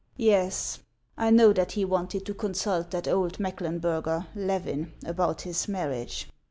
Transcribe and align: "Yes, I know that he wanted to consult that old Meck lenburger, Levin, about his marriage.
"Yes, 0.17 0.79
I 1.15 1.29
know 1.29 1.53
that 1.53 1.73
he 1.73 1.85
wanted 1.85 2.25
to 2.25 2.33
consult 2.33 2.89
that 2.89 3.07
old 3.07 3.39
Meck 3.39 3.59
lenburger, 3.59 4.25
Levin, 4.33 4.93
about 5.05 5.41
his 5.43 5.67
marriage. 5.67 6.27